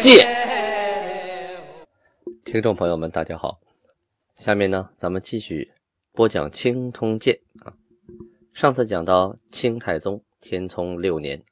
[0.00, 0.26] 鉴》。
[2.44, 3.60] 听众朋友们，大家好，
[4.36, 5.72] 下面呢，咱们继续
[6.12, 7.74] 播讲《清通鉴》啊。
[8.52, 11.42] 上次讲到清太宗天聪六年，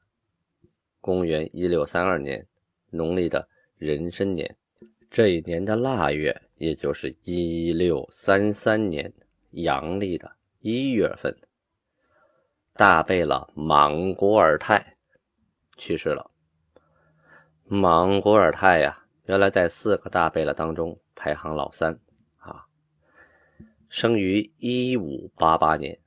[1.00, 2.46] 公元一六三二年，
[2.90, 4.56] 农历的壬申年，
[5.10, 9.12] 这一年的腊月，也就是一六三三年
[9.50, 10.30] 阳历的
[10.60, 11.36] 一月份，
[12.72, 14.96] 大贝勒莽古尔泰
[15.76, 16.30] 去世了。
[17.66, 21.98] 莽古尔泰呀，原来在四个大贝勒当中排行老三
[22.36, 22.66] 啊，
[23.88, 25.98] 生于一五八八年。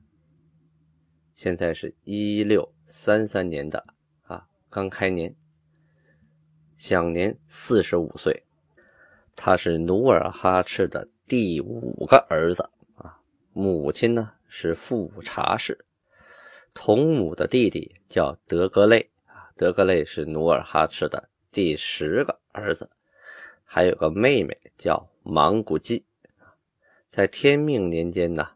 [1.33, 3.83] 现在是一六三三年的
[4.27, 5.35] 啊，刚开年，
[6.77, 8.43] 享年四十五岁。
[9.35, 13.19] 他是努尔哈赤的第五个儿子啊，
[13.51, 15.85] 母亲呢是富察氏，
[16.75, 22.89] 同母的弟弟叫德格类啊，德格类是努尔哈赤的第十个儿子，
[23.63, 26.05] 还有个妹妹叫莽古济。
[27.11, 28.49] 在天命年间呢，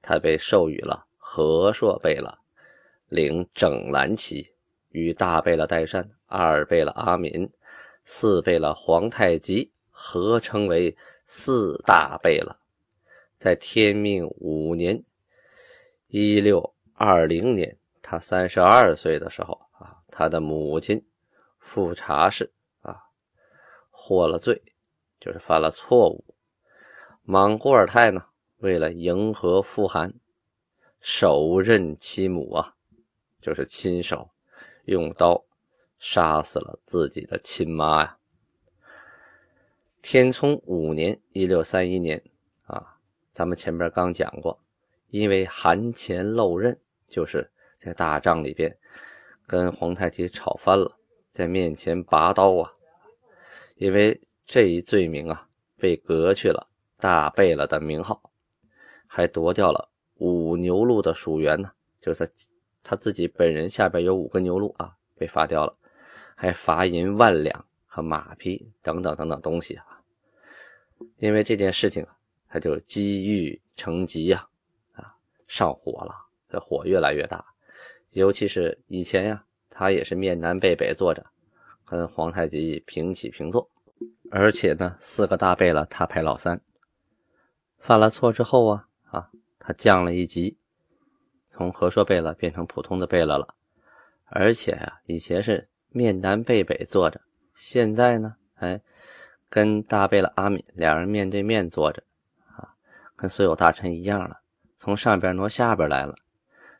[0.00, 1.06] 他被授予了。
[1.30, 2.38] 和硕贝勒
[3.10, 4.50] 领整蓝旗，
[4.88, 7.52] 与大贝勒代善、二贝勒阿敏、
[8.06, 12.56] 四贝勒皇太极合称为四大贝勒。
[13.38, 15.04] 在天命五年
[16.08, 21.04] （一六二零年），他三十二岁的时候啊，他的母亲
[21.58, 23.04] 富察氏啊
[23.90, 24.62] 获了罪，
[25.20, 26.24] 就是犯了错误。
[27.22, 28.26] 莽古尔泰呢，
[28.58, 30.14] 为了迎合富汗。
[31.00, 32.74] 手刃其母啊，
[33.40, 34.30] 就是亲手
[34.86, 35.44] 用刀
[36.00, 38.18] 杀死了自己的亲妈呀。
[40.02, 42.20] 天聪五年（一六三一年）
[42.66, 42.98] 啊，
[43.32, 44.60] 咱们前面刚讲过，
[45.10, 46.76] 因为含钱漏刃，
[47.06, 47.48] 就是
[47.78, 48.76] 在大帐里边
[49.46, 50.97] 跟皇太极吵翻了，
[51.38, 52.72] 在面前拔刀啊。
[53.76, 56.66] 因为这一罪名啊，被革去了
[56.98, 58.32] 大贝勒的名号，
[59.06, 59.88] 还夺掉了。
[60.16, 62.28] 五牛录的属员呢，就是
[62.82, 65.72] 他自己本人下边有五个牛录啊，被罚掉了，
[66.34, 70.02] 还罚银万两和马匹等等等等东西啊。
[71.18, 74.48] 因为这件事情啊，他就积郁成疾呀，
[74.94, 75.14] 啊，
[75.46, 76.12] 上火了，
[76.50, 77.44] 这火越来越大。
[78.10, 79.44] 尤其是以前呀，
[79.78, 81.24] 他也是面南背北坐着，
[81.86, 83.70] 跟皇太极平起平坐，
[84.28, 86.60] 而且呢，四个大贝勒他排老三，
[87.78, 88.88] 犯了错之后啊。
[89.04, 89.30] 啊
[89.60, 90.58] 他降了一级，
[91.48, 93.54] 从和硕贝勒变成普通的贝勒了，
[94.24, 97.20] 而且呀，以前是面南背北坐着，
[97.54, 98.80] 现在呢，哎，
[99.48, 102.02] 跟大贝勒阿敏两人面对面坐着，
[102.56, 102.74] 啊，
[103.14, 104.40] 跟所有大臣一样了，
[104.76, 106.16] 从上边挪下边来了，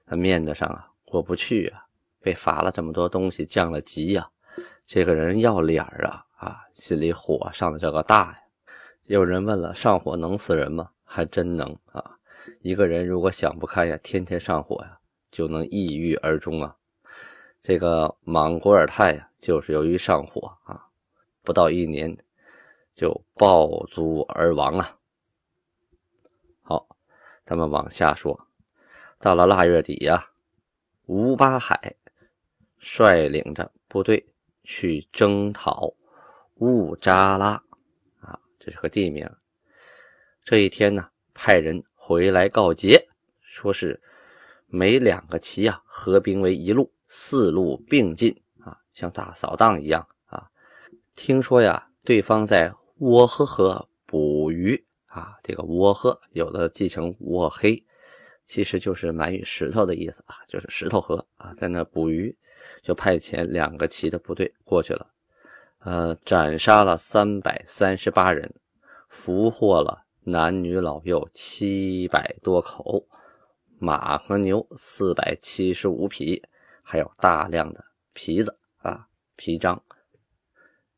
[0.05, 1.87] 他面子上啊过不去啊，
[2.21, 4.29] 被罚了这么多东西，降了级呀，
[4.87, 8.37] 这个人要脸啊，啊，心里火上的这个大呀。
[9.07, 10.91] 有人问了，上火能死人吗？
[11.05, 12.19] 还真能啊。
[12.61, 14.99] 一个人如果想不开呀，天天上火呀，
[15.31, 16.77] 就能抑郁而终啊。
[17.61, 20.87] 这个莽古尔泰呀，就是由于上火啊，
[21.43, 22.17] 不到一年
[22.95, 24.97] 就暴卒而亡啊。
[26.63, 26.89] 好，
[27.45, 28.47] 咱们往下说，
[29.19, 30.29] 到了腊月底呀，
[31.07, 31.97] 吴八海
[32.79, 34.27] 率领着部队
[34.65, 35.93] 去征讨
[36.57, 37.63] 乌扎拉
[38.21, 39.29] 啊，这是个地名。
[40.45, 41.83] 这一天呢，派人。
[42.01, 43.07] 回来告捷，
[43.43, 44.01] 说是
[44.67, 50.49] 每两个旗啊合兵为一路，四路并进啊，像大扫荡一样啊。
[51.15, 57.85] 听说呀，对方在沃呵河捕鱼啊，这个沃呵有的记成沃黑，
[58.47, 62.35] 其实就是满语石头的意思啊，就是石头河啊，在那捕鱼，
[62.83, 65.11] 就派遣两个旗的部队过去了，
[65.81, 68.55] 呃，斩杀了三百三十八人，
[69.09, 70.05] 俘获了。
[70.25, 73.09] 男女老幼七百多口，
[73.79, 76.43] 马和牛四百七十五匹，
[76.83, 77.83] 还有大量的
[78.13, 79.83] 皮子啊皮章。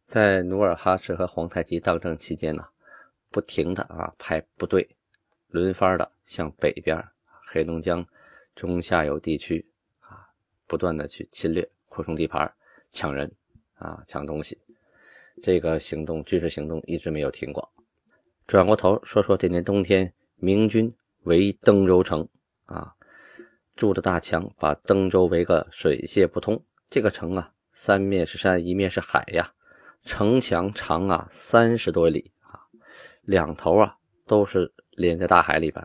[0.05, 2.67] 在努尔哈赤和皇太极当政期间呢，
[3.31, 4.97] 不停的啊派部队
[5.47, 7.01] 轮番的向北边
[7.53, 8.05] 黑龙江
[8.57, 9.70] 中下游地区
[10.71, 12.55] 不断的去侵略扩充地盘
[12.93, 13.29] 抢人
[13.75, 14.57] 啊抢东西。
[15.43, 17.69] 这个行动军事行动一直没有停过。
[18.47, 20.95] 转过头说说这年冬天，明军
[21.25, 22.29] 围登州城
[22.67, 22.95] 啊，
[23.75, 26.65] 筑着大墙，把登州围个水泄不通。
[26.89, 29.53] 这个城啊，三面是山，一面是海呀，
[30.05, 32.63] 城墙长啊三十多里啊，
[33.23, 33.97] 两头啊
[34.27, 35.85] 都是连在大海里边。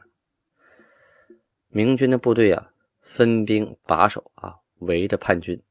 [1.70, 2.72] 明军的部队啊，
[3.02, 4.56] 分兵把守啊，
[4.86, 5.62] 围着叛军。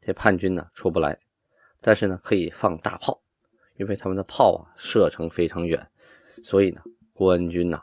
[0.00, 1.18] 这叛军呢出不来，
[1.80, 3.22] 但是呢可以放大炮，
[3.76, 5.88] 因为他们的炮啊射程非常远。
[6.42, 6.82] 所以呢，
[7.12, 7.80] 官军呐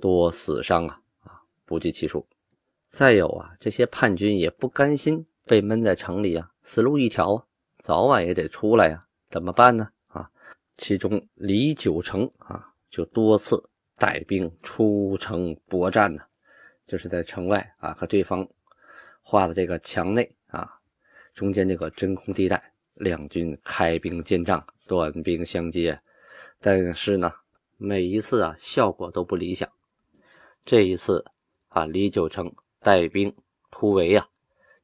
[0.00, 2.26] 多死伤啊啊不计其数。
[2.90, 7.44] 再有啊，这些叛军也不甘心被闷在城里啊，死路一条啊，
[7.82, 9.90] 早晚也得出来呀，怎么办呢？
[10.08, 10.30] 啊，
[10.76, 16.22] 其中李九成啊就多次带兵出城搏战呢，
[16.86, 18.46] 就是在城外啊和对方
[19.22, 20.78] 画的这个墙内啊
[21.34, 26.00] 中间这个真空地带，两军开兵见仗，短兵相接，
[26.60, 27.32] 但是呢。
[27.84, 29.68] 每一次啊，效果都不理想。
[30.64, 31.24] 这一次
[31.66, 33.34] 啊，李九成带兵
[33.72, 34.28] 突围啊，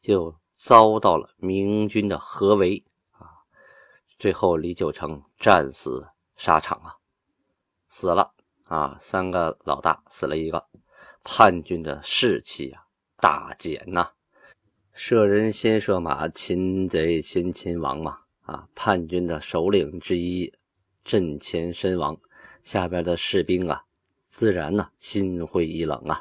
[0.02, 2.82] 就遭到了明军的合围
[3.12, 3.31] 啊。
[4.19, 6.96] 最后，李九成战死沙场啊，
[7.88, 10.67] 死了啊，三个老大死了一个，
[11.23, 12.85] 叛军的士气啊
[13.20, 14.11] 大减呐。
[15.00, 18.66] 射人先射马，擒贼先擒王嘛啊！
[18.74, 20.52] 叛军的首领之一
[21.04, 22.18] 阵前身亡。
[22.64, 23.84] 下边的士兵啊，
[24.32, 26.20] 自然呢心灰意冷啊。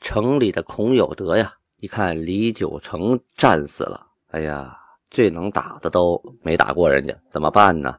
[0.00, 4.76] 城里的孔有德呀，一看李九成战死了，哎呀，
[5.08, 7.96] 最能打的都没打过人家，怎么办呢？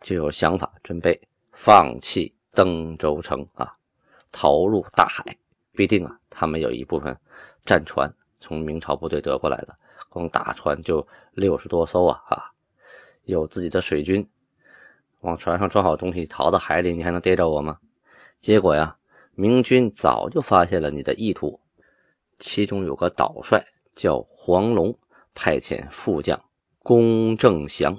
[0.00, 1.18] 就有想法，准备
[1.52, 3.72] 放弃登州城啊，
[4.32, 5.24] 逃入大海。
[5.72, 7.16] 必定啊，他们有一部分
[7.64, 9.76] 战船从明朝部队得过来的，
[10.08, 12.50] 光大船就六十多艘啊啊，
[13.24, 14.26] 有自己的水军。
[15.20, 17.78] 往船上装好东西，逃到海里，你还能逮着我吗？
[18.40, 18.96] 结果呀，
[19.34, 21.60] 明军早就发现了你的意图。
[22.38, 23.62] 其中有个岛帅
[23.94, 24.98] 叫黄龙，
[25.34, 26.42] 派遣副将
[26.82, 27.94] 龚正祥，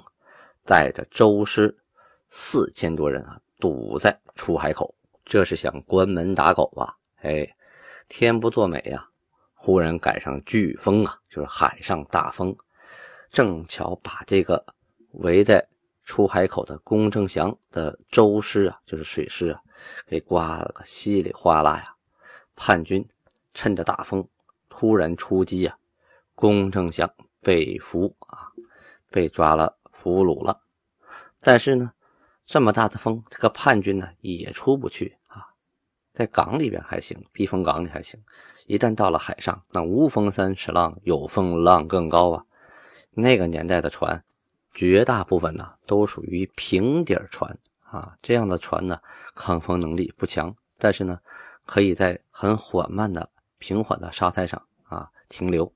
[0.64, 1.78] 带着周师
[2.28, 4.92] 四千多人啊，堵在出海口，
[5.24, 6.96] 这是想关门打狗吧？
[7.20, 7.48] 哎，
[8.08, 9.08] 天不作美呀，
[9.62, 12.56] 忽然赶上飓风啊，就是海上大风，
[13.30, 14.64] 正巧把这个
[15.12, 15.64] 围在。
[16.04, 19.62] 出海口的龚正祥的舟师啊，就是水师啊，
[20.04, 21.94] 给刮了个稀里哗啦呀！
[22.56, 23.08] 叛军
[23.54, 24.28] 趁着大风
[24.68, 25.78] 突然出击啊，
[26.34, 27.08] 龚正祥
[27.40, 28.50] 被俘啊，
[29.12, 30.60] 被抓了俘虏了。
[31.40, 31.92] 但是呢，
[32.44, 35.16] 这么大的风，这个叛军呢也出不去，
[36.12, 38.20] 在港里边还行，避风港里还行，
[38.66, 42.44] 一旦到了海上，那无风三尺浪，有风浪更高啊！
[43.10, 44.22] 那个年代的船。
[44.74, 48.98] 绝大部分呢都属于平底船啊，这样的船呢
[49.34, 51.20] 抗风能力不强，但是呢
[51.66, 53.28] 可以在很缓慢的
[53.58, 55.70] 平缓的沙滩上啊停留。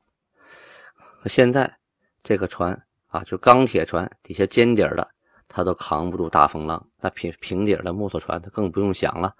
[1.27, 1.77] 现在
[2.23, 5.07] 这个船啊，就钢铁船底下尖底的，
[5.47, 9.35] 它都扛不住大风浪，那平平底的木头船它更不用想了。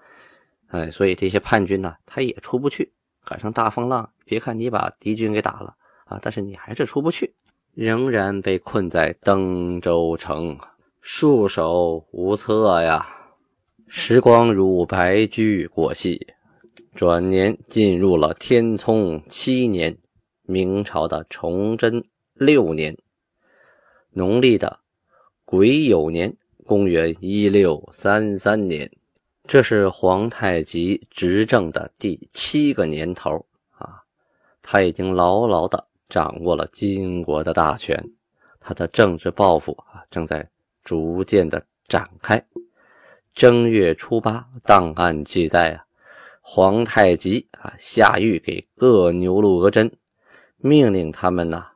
[0.69, 2.93] 哎，所以这些叛军呢，他也出不去，
[3.25, 5.75] 赶上大风浪，别看你把敌军给打了
[6.07, 7.35] 啊，但是你还是出不去。
[7.75, 10.59] 仍然被困在登州城，
[11.01, 13.07] 束手无策呀！
[13.87, 16.27] 时光如白驹过隙，
[16.95, 19.97] 转年进入了天聪七年，
[20.43, 22.03] 明朝的崇祯
[22.33, 22.97] 六年，
[24.11, 24.81] 农历的
[25.45, 28.91] 癸酉年，公元一六三三年，
[29.49, 33.47] 这是皇太极执政的第七个年头
[33.79, 34.03] 啊！
[34.63, 35.87] 他已经牢牢的。
[36.09, 38.13] 掌握了金国的大权，
[38.61, 40.49] 他的政治抱负啊正在
[40.85, 42.47] 逐渐的展开。
[43.35, 45.85] 正月初八，档案记载啊，
[46.41, 49.97] 皇太极啊下谕给各牛录额真，
[50.59, 51.73] 命令他们呐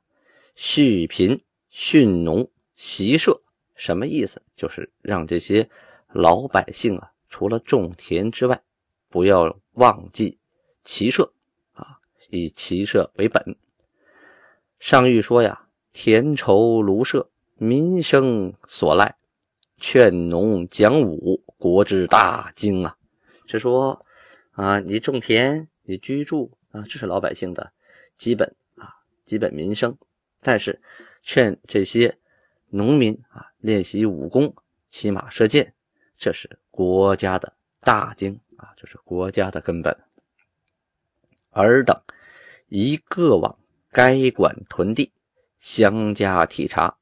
[0.56, 3.42] 恤贫、训农、习社。
[3.74, 4.40] 什么意思？
[4.54, 5.68] 就是让这些
[6.12, 8.60] 老百姓啊，除了种田之外，
[9.08, 10.38] 不要忘记
[10.84, 11.32] 骑射
[11.72, 13.56] 啊，以骑射为本。
[14.78, 19.16] 上谕说呀：“田畴庐舍，民生所赖；
[19.78, 22.96] 劝农讲武，国之大经啊！”
[23.46, 24.04] 是说
[24.52, 27.72] 啊，你种田，你居住啊，这是老百姓的
[28.16, 28.94] 基本啊，
[29.24, 29.96] 基本民生。
[30.40, 30.80] 但是
[31.22, 32.18] 劝这些
[32.68, 34.54] 农民啊，练习武功，
[34.88, 35.74] 骑马射箭，
[36.16, 39.96] 这是国家的大经啊，这是国家的根本。
[41.50, 42.00] 尔等
[42.68, 43.56] 一个往。
[43.92, 45.12] 该管屯地，
[45.58, 46.96] 相加体察，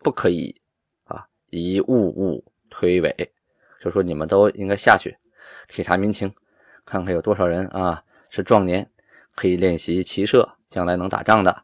[0.00, 0.60] 不可以
[1.04, 3.30] 啊，以物物推诿，
[3.80, 5.16] 就说你们都应该下去
[5.68, 6.34] 体察民情，
[6.84, 8.90] 看看有多少人啊是壮年，
[9.36, 11.62] 可以练习骑射，将来能打仗的，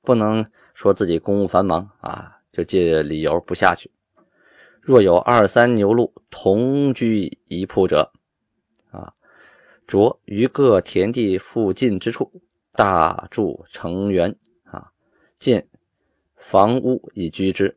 [0.00, 3.90] 不能说自己公务繁忙啊，就借理由不下去。
[4.88, 8.10] 若有二三牛鹿同居一铺者，
[8.90, 9.12] 啊，
[9.86, 12.40] 着于各田地附近之处
[12.72, 14.90] 大筑成园，啊，
[15.38, 15.68] 建
[16.36, 17.76] 房屋以居之。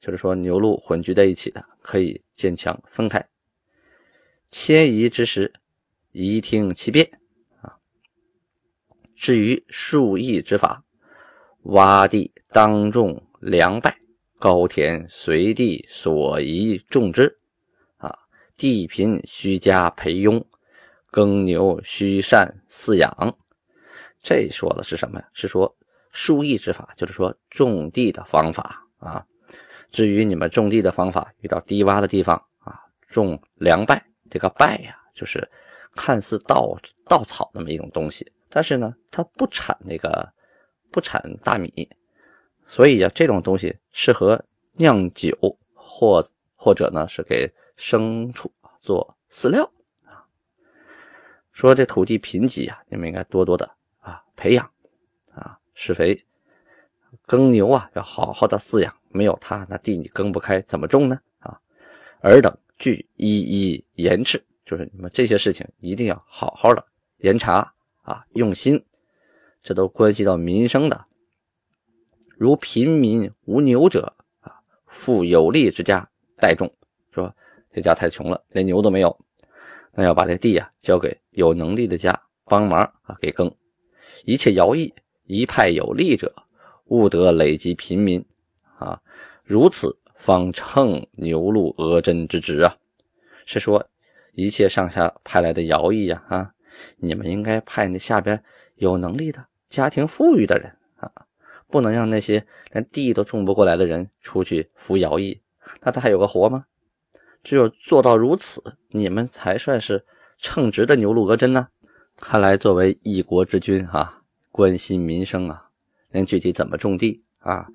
[0.00, 3.24] 就是说，牛鹿混居在一起的，可以建墙分开。
[4.48, 5.52] 迁移之时，
[6.10, 7.08] 宜听其变。
[7.60, 7.78] 啊，
[9.14, 10.82] 至于树义之法，
[11.62, 13.94] 洼地当种良柏。
[14.40, 17.38] 高田随地所宜种之，
[17.98, 18.18] 啊，
[18.56, 20.42] 地贫须加培庸，
[21.10, 23.36] 耕牛须善饲养。
[24.22, 25.28] 这说的是什么呀？
[25.34, 25.76] 是说
[26.10, 29.22] 树益之法，就是说种地的方法啊。
[29.92, 33.94] 至于你们种地的方法，遇到低洼的地方啊，种凉柏。
[34.30, 35.46] 这个柏呀，就是
[35.94, 36.74] 看似稻
[37.06, 40.26] 稻草那么一种东西，但是呢，它不产那个
[40.90, 41.86] 不产大米。
[42.72, 46.24] 所以呀，这种东西适合酿酒，或
[46.54, 48.48] 或者呢是给牲畜
[48.78, 49.68] 做饲料
[50.04, 50.22] 啊。
[51.50, 54.70] 说这土地贫瘠啊，你们应该多多的啊培养
[55.34, 56.24] 啊施肥，
[57.26, 61.20] 耕牛啊要好好的饲养，没有它那地你耕不开，怎么种呢？
[61.40, 61.60] 啊，
[62.20, 66.86] 尔等俱一一严治，就是你们这些事情一定要好好的
[67.16, 68.80] 严查啊，用心，
[69.60, 71.06] 这都关系到民生的。
[72.40, 74.50] 如贫民无牛者啊，
[74.86, 76.72] 富有力之家代种，
[77.10, 77.36] 说
[77.70, 79.14] 这家太穷了，连牛都没有，
[79.92, 83.54] 那要把这地啊交给有能力的家帮忙啊给耕。
[84.24, 84.94] 一切徭役，
[85.24, 86.34] 一派有力者，
[86.86, 88.24] 勿得累积贫民
[88.78, 89.02] 啊，
[89.44, 92.74] 如此方称牛鹿额真之职啊。
[93.44, 93.86] 是说
[94.32, 96.54] 一切上下派来的徭役呀啊，
[96.96, 98.42] 你们应该派那下边
[98.76, 100.74] 有能力的家庭富裕的人。
[101.70, 105.40] 不能让那些连地都种不过来的人出去服徭役，
[105.80, 106.66] 那他还有个活吗？
[107.42, 110.04] 只有做到如此，你们才算是
[110.36, 111.68] 称职的牛鹿鹅真呢。
[112.16, 115.70] 看来作为一国之君啊，关心民生啊，
[116.10, 117.66] 连具体怎么种地啊，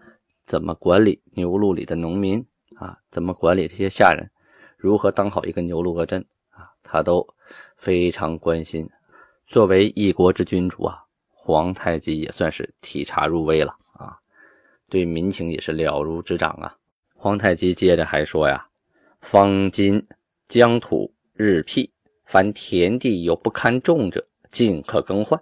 [0.45, 4.29] 怎么管理牛鹿里的农民啊，怎么管理这些下人，
[4.77, 6.21] 如何当好一个牛鹿鹅真
[6.51, 7.27] 啊，他都
[7.75, 8.87] 非常关心。
[9.47, 13.75] 作为一国之君主啊，皇太极也算是体察入微了。
[14.89, 16.77] 对民情也是了如指掌啊！
[17.15, 18.67] 皇太极接着还说呀
[19.21, 20.05] ：“方今
[20.47, 21.91] 疆土日辟，
[22.25, 25.41] 凡田地有不堪种者，尽可更换。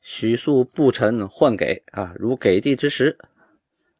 [0.00, 3.18] 许素不臣换给啊，如给地之时，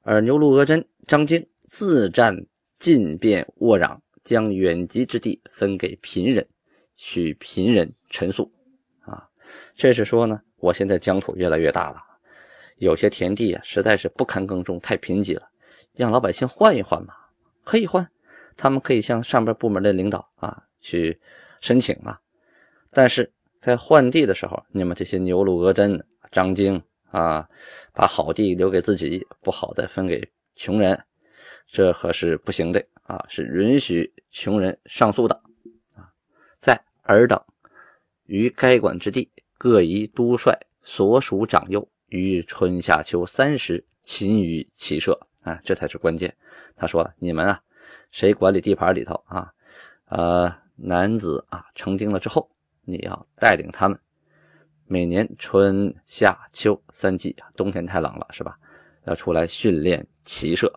[0.03, 2.47] 而牛鹿额真、张京自占
[2.79, 6.47] 尽便沃壤，将远籍之地分给贫人，
[6.97, 8.51] 许贫人陈粟
[9.01, 9.29] 啊。
[9.75, 11.99] 这是说呢，我现在疆土越来越大了。”
[12.77, 15.49] 有些田地啊，实在是不堪耕种，太贫瘠了，
[15.93, 17.15] 让老百姓换一换嘛，
[17.63, 18.09] 可以换，
[18.57, 21.19] 他们可以向上边部门的领导啊去
[21.61, 22.19] 申请嘛。
[22.91, 27.49] 但是在换地的时候，你们这些牛鹿鹅真、张京啊，
[27.93, 31.01] 把好地留给自己，不好的分给穷人，
[31.67, 35.35] 这可是不行的啊，是允许穷人上诉的
[35.95, 36.11] 啊。
[36.61, 37.41] 在尔等
[38.27, 40.53] 于该管之地，各宜督率
[40.83, 41.89] 所属长幼。
[42.15, 46.33] 于春夏秋三时勤于骑射啊，这才是关键。
[46.77, 47.61] 他说：“你们啊，
[48.13, 49.53] 谁管理地盘里头啊？
[50.07, 52.49] 呃，男子啊成丁了之后，
[52.85, 53.99] 你要带领他们，
[54.87, 58.57] 每年春夏秋三季，冬天太冷了是吧？
[59.07, 60.73] 要出来训练骑射。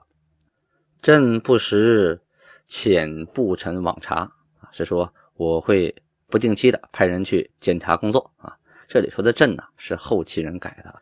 [1.03, 2.19] 朕不时
[2.67, 4.27] 遣步臣往查，
[4.71, 5.93] 是说我会
[6.29, 8.57] 不定期的派人去检查工作啊。
[8.87, 11.01] 这里说的朕呢，是后期人改的。”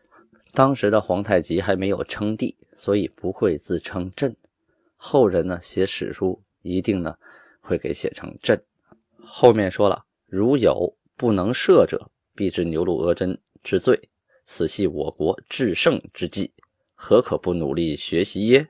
[0.56, 4.34] 当时的皇太极还没有称帝，所以不会自称朕。
[4.96, 7.14] 后人呢写史书，一定呢
[7.60, 8.58] 会给写成朕。
[9.22, 14.08] 后面说了，如有不能射者，必致牛鹿额真之罪。
[14.46, 16.50] 此系我国制胜之计，
[16.94, 18.66] 何可不努力学习耶？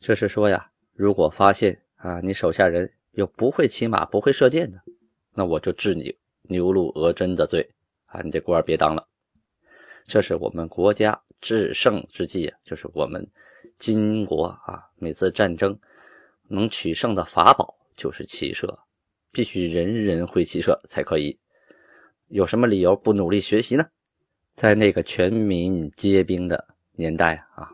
[0.00, 4.78] 这是说呀，如果发现啊你手下人有不会骑马、不会射箭的，
[5.32, 7.66] 那我就治你牛鹿额真的罪
[8.04, 8.20] 啊！
[8.20, 9.08] 你这官别当了。
[10.08, 13.24] 这是我们国家制胜之计啊，就是我们
[13.78, 15.78] 金国啊，每次战争
[16.48, 18.66] 能取胜的法宝就是骑射，
[19.30, 21.38] 必须人人会骑射才可以。
[22.28, 23.86] 有什么理由不努力学习呢？
[24.56, 27.68] 在那个全民皆兵的年代啊，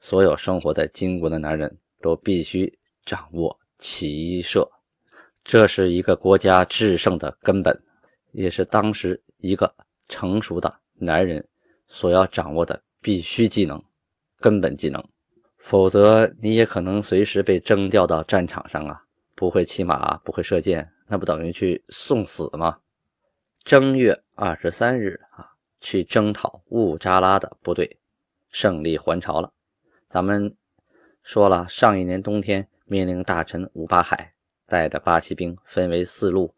[0.00, 4.68] 所有生活在金国的男人都必须掌握骑射，
[5.44, 7.80] 这是一个国家制胜的根本，
[8.32, 9.72] 也是当时一个
[10.08, 11.46] 成熟的男人
[11.88, 13.82] 所要掌握的必须技能、
[14.38, 15.02] 根本技能。
[15.58, 19.02] 否则，你也可能随时被征调到战场上啊！
[19.34, 22.78] 不会骑马，不会射箭，那不等于去送死吗？
[23.64, 27.98] 正月二十三日啊，去征讨兀扎拉的部队，
[28.50, 29.52] 胜利还朝了。
[30.08, 30.56] 咱们
[31.22, 34.32] 说了，上一年冬天命令大臣武巴海
[34.66, 36.54] 带着八旗兵分为四路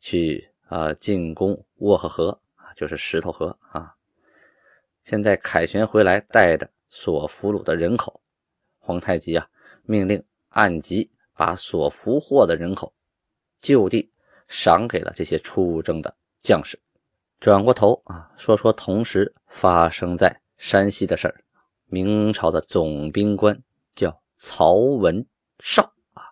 [0.00, 2.40] 去啊进攻沃赫河，
[2.76, 3.94] 就是石头河啊。
[5.02, 8.20] 现在凯旋回来，带着所俘虏的人口，
[8.78, 9.48] 皇太极啊
[9.82, 12.92] 命令按级把所俘获的人口
[13.60, 14.10] 就地
[14.46, 16.78] 赏给了这些出征的将士。
[17.40, 21.42] 转过头啊，说说同时发生在山西的事儿。
[21.86, 23.60] 明朝的总兵官
[23.96, 25.26] 叫曹文
[25.58, 26.22] 绍啊，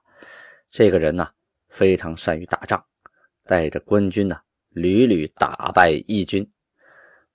[0.71, 1.29] 这个人呢
[1.69, 2.85] 非常善于打仗，
[3.45, 6.49] 带着官军呢屡屡打败义军，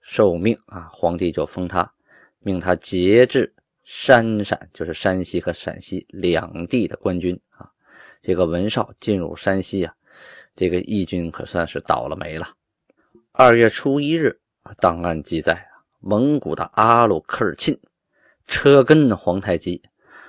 [0.04, 1.92] 受命啊，皇帝就封他，
[2.40, 3.52] 命他节制
[3.84, 7.72] 山陕，就是山西和陕西两地的官军啊。
[8.22, 9.96] 这个文绍进入山西啊，
[10.56, 12.50] 这个义军可算是倒了霉了。
[13.32, 14.40] 二月初一日，
[14.80, 17.80] 档案记载啊，蒙古的阿鲁科尔沁。
[18.46, 19.82] 车根皇太极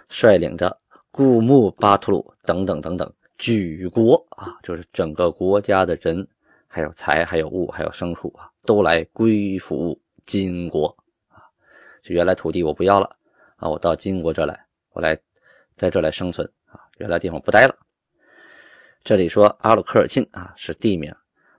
[0.08, 0.78] 率领着
[1.10, 6.28] 固木巴图鲁等等等等举国啊，就是整个国家的人，
[6.74, 10.88] 还有财，还有物，还有牲畜啊，都来归附金国
[11.28, 11.38] 啊。
[12.02, 13.08] 就原来土地我不要了
[13.54, 15.16] 啊，我到金国这来，我来
[15.76, 16.80] 在这来生存啊。
[16.98, 17.78] 原来地方不待了。
[19.04, 21.14] 这里说阿鲁科尔沁啊是地名，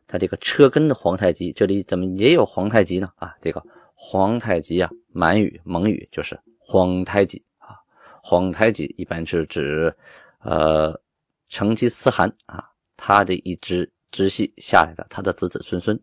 [0.06, 3.10] 他这个车根的皇太极，这里怎么也有皇太极呢？
[3.16, 3.66] 啊，这个。
[3.98, 7.70] 皇太极啊，满语、蒙语就是皇太极啊。
[8.22, 9.96] 皇太极一般是指，
[10.40, 11.00] 呃，
[11.48, 16.00] 成吉思汗啊，他的一支直系下来的，他的子子孙孙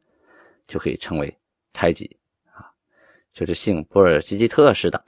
[0.67, 1.35] 就可以称为
[1.73, 2.05] 太极
[2.53, 2.69] 啊。
[3.33, 5.03] 就是姓波尔济吉特氏的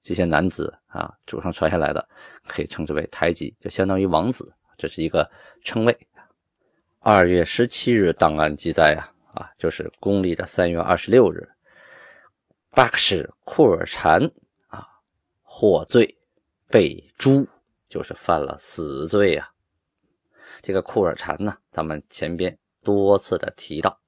[0.00, 2.08] 这些男子啊，祖上传下来的，
[2.46, 5.28] 可以称之为太极，就相当于王子，这是一个
[5.64, 5.98] 称谓。
[7.00, 11.48] 二月十七日档案记载啊，啊，就是公历的三月二十六日。
[12.70, 14.30] 巴克什库尔禅
[14.68, 14.86] 啊，
[15.42, 16.16] 获罪
[16.68, 17.48] 被诛，
[17.88, 19.50] 就是犯了死罪啊。
[20.62, 24.00] 这个库尔禅呢，咱们前边多次的提到，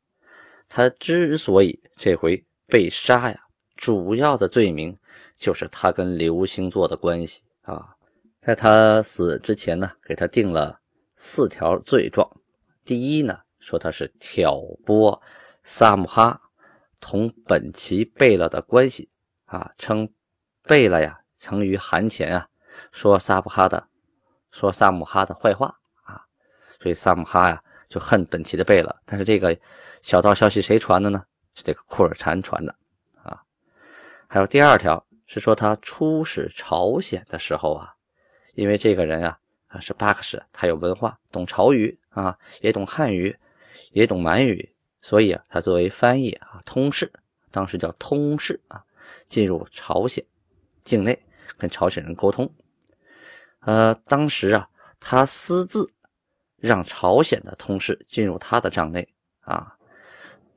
[0.71, 3.39] 他之所以这回被杀呀，
[3.77, 4.97] 主要的罪名
[5.37, 7.95] 就是他跟流星座的关系啊。
[8.41, 10.81] 在他死之前呢，给他定了
[11.15, 12.27] 四条罪状。
[12.87, 15.21] 第一呢，说他是挑拨
[15.63, 16.41] 萨姆哈。
[17.01, 19.11] 同本奇贝勒的关系
[19.45, 20.09] 啊，称
[20.63, 22.49] 贝勒呀曾于韩前啊
[22.91, 23.89] 说萨布哈的
[24.51, 25.78] 说萨姆哈的坏话，
[26.81, 28.95] 所以萨姆哈呀就恨本齐的贝勒。
[29.05, 29.59] 但是这个
[30.03, 31.25] 小道消息谁传的呢？
[31.55, 32.75] 是这个库尔禅传的
[33.23, 33.43] 啊。
[34.29, 37.95] 还有第二条是说他出使朝鲜的时候啊，
[38.55, 43.37] 因为这个人啊啊是巴克什，他有文化，懂朝语啊，也懂汉语，
[43.91, 44.73] 也懂满语。
[45.03, 47.11] 所以啊，他作为翻译啊，通事，
[47.51, 48.85] 当时叫通事啊，
[49.27, 50.25] 进入朝鲜
[50.85, 51.19] 境内
[51.57, 52.53] 跟朝鲜人沟通。
[53.61, 54.69] 呃，当时啊，
[55.01, 55.93] 他私自
[56.59, 59.07] 让朝鲜的通事进入他的帐内
[59.41, 59.77] 啊，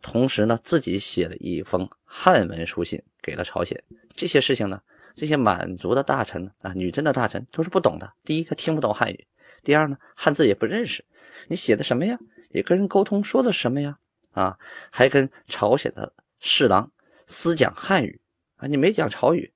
[0.02, 3.82] 同时呢，自己写了一封汉文书信给了朝鲜。
[4.16, 4.82] 这些事情呢，
[5.16, 8.14] 这些满族的大臣啊，女真的大臣都是不懂的。
[8.24, 9.16] 第一，他听不懂汉语；
[9.64, 11.06] 第二呢，汉字也不认识。
[11.48, 12.18] 你写的什么呀？
[12.50, 13.98] 也跟人沟通说的什么呀？
[14.32, 14.58] 啊，
[14.90, 16.92] 还跟朝鲜的侍郎
[17.28, 18.20] 私讲汉语
[18.58, 19.54] 啊，你没讲朝语，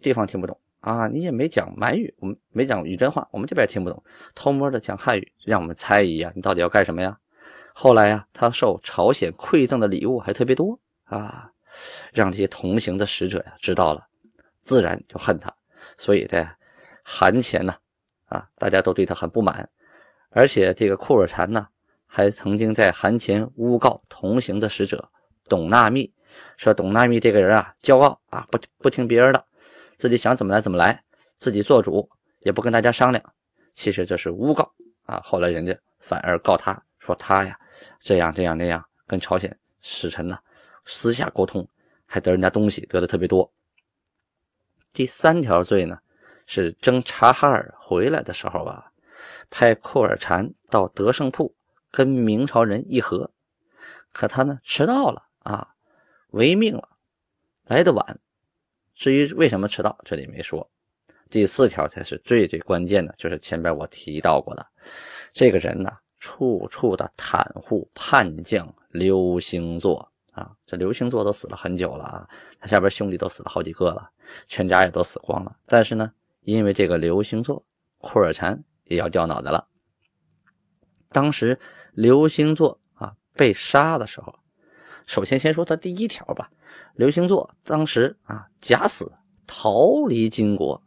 [0.00, 4.02] 对方听不懂啊，你也没讲满语，我们没讲语真话，我们这边听不懂，
[4.34, 7.18] 偷摸的讲汉语，让我们猜疑呀，你到底要干什么呀？
[7.74, 11.50] 后来呀，他受朝鲜馈赠的礼物还特别多啊，
[12.12, 14.06] 让这些同行的使者呀知道了，
[14.62, 15.54] 自然就恨他，
[15.96, 16.56] 所以在
[17.04, 17.74] 韩前呢，
[18.26, 19.68] 啊，大家都对他很不满，
[20.30, 21.66] 而且这个库尔禅呢。
[22.12, 25.08] 还曾经在韩前诬告同行的使者
[25.48, 26.12] 董纳密，
[26.56, 29.44] 说董纳密这个人啊，骄傲啊，不不听别人的，
[30.00, 31.04] 自己想怎么来怎么来，
[31.36, 32.08] 自己做主，
[32.38, 33.22] 也不跟大家商量。
[33.74, 34.72] 其实这是诬告
[35.04, 35.20] 啊。
[35.22, 37.58] 后来人家反而告他说他呀，
[38.00, 40.38] 这样这样那样，跟朝鲜使臣呢
[40.86, 41.68] 私下沟通，
[42.06, 43.52] 还得人家东西得的特别多。
[44.94, 45.98] 第三条罪呢，
[46.46, 48.90] 是征察哈尔回来的时候啊，
[49.50, 51.54] 派库尔禅到德胜铺。
[51.92, 53.28] 跟明朝人议和，
[54.12, 55.74] 可他呢迟到了啊，
[56.28, 56.88] 违命了，
[57.64, 58.20] 来的晚。
[59.00, 60.70] 至于为什么迟到，这里没说。
[61.30, 64.66] 第四条才是最最关键的，就是前边我提到过的，
[65.32, 70.54] 这个人呢，处处的袒护叛将刘星座啊。
[70.66, 74.06] 这刘星座都死了很久了啊，他下边兄弟都死了好几个了，
[74.48, 75.56] 全家也都死光了。
[75.64, 77.64] 但是呢，因为这个刘星座，
[78.02, 79.66] 库尔禅也要掉脑袋了。
[81.08, 81.58] 当时
[81.92, 84.38] 刘星座啊被杀的时候，
[85.06, 86.50] 首先先说他第一条吧。
[86.94, 89.12] 刘星座当时啊假死
[89.46, 90.82] 逃离金国，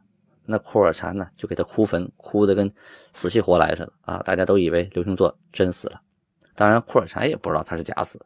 [0.45, 2.71] 那库尔禅呢就给他哭坟，哭的跟
[3.13, 4.19] 死去活来似的啊！
[4.19, 6.01] 大家都以为刘星座真死了，
[6.55, 8.25] 当然库尔禅也不知道他是假死。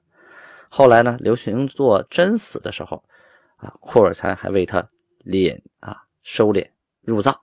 [0.69, 3.03] 后来呢，刘星座真死的时候
[3.55, 4.87] 啊，库尔禅还为他
[5.25, 6.69] 敛啊收敛
[7.01, 7.39] 入葬。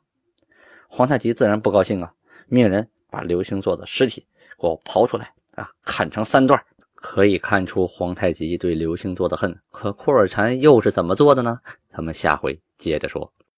[0.88, 2.12] 皇太极自然不高兴啊，
[2.46, 4.26] 命人把刘星座的尸体
[4.60, 6.62] 给我刨出来啊，砍成三段。
[7.06, 11.60] 可以看出皇太极对刘兴做的恨，可库尔禅又是怎么做的呢？
[11.92, 13.30] 咱们下回接着说。